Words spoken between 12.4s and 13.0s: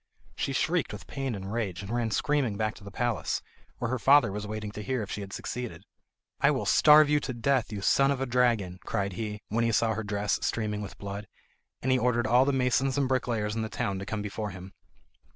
the masons